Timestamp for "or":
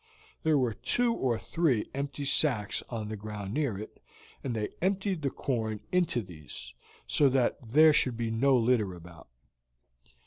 1.13-1.37